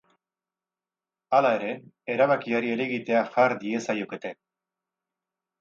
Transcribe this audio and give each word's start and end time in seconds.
Hala 1.39 1.51
ere, 1.57 1.69
erabakiari 2.15 2.73
helegitea 2.77 3.21
jar 3.37 3.55
diezaiokete. 3.67 4.37